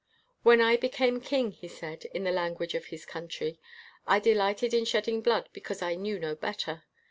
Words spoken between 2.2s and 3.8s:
the language of his country,